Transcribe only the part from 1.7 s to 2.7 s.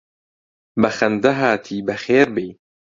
بەخێر بێی